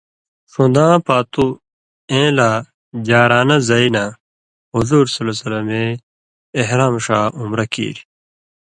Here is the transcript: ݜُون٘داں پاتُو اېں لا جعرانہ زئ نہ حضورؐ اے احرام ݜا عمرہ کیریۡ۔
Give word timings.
ݜُون٘داں 0.51 0.95
پاتُو 1.05 1.45
اېں 2.11 2.29
لا 2.37 2.49
جعرانہ 3.07 3.57
زئ 3.67 3.85
نہ 3.95 4.03
حضورؐ 4.75 5.17
اے 5.75 5.83
احرام 6.59 6.93
ݜا 7.05 7.19
عمرہ 7.41 7.65
کیریۡ۔ 7.71 8.03